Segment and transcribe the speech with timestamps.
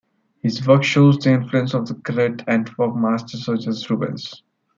[0.41, 4.41] His work shows the influence of the great Antwerp masters such as Rubens.